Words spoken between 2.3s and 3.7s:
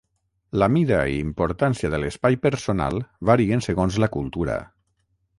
personal varien